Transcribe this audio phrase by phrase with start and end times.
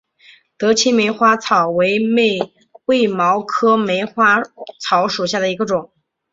[0.57, 1.99] 德钦梅花草为
[2.87, 4.41] 卫矛科梅花
[4.79, 5.91] 草属下的一个种。